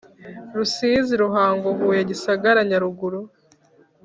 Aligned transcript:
Rusizi 0.55 1.13
ruhango 1.23 1.67
huye 1.77 2.01
gisagara 2.09 2.59
nyaruguru 2.69 3.19